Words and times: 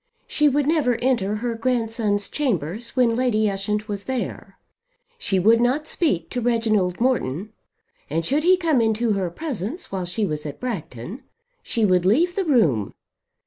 She 0.25 0.49
would 0.49 0.65
never 0.65 0.95
enter 0.95 1.35
her 1.35 1.53
grandson's 1.53 2.27
chambers 2.27 2.95
when 2.95 3.15
Lady 3.15 3.47
Ushant 3.47 3.87
was 3.87 4.05
there. 4.05 4.57
She 5.19 5.37
would 5.37 5.61
not 5.61 5.85
speak 5.85 6.31
to 6.31 6.41
Reginald 6.41 6.99
Morton, 6.99 7.53
and 8.09 8.25
should 8.25 8.41
he 8.43 8.57
come 8.57 8.81
into 8.81 9.11
her 9.13 9.29
presence 9.29 9.91
while 9.91 10.05
she 10.05 10.25
was 10.25 10.43
at 10.47 10.59
Bragton 10.59 11.21
she 11.61 11.85
would 11.85 12.03
leave 12.07 12.33
the 12.35 12.45
room. 12.45 12.95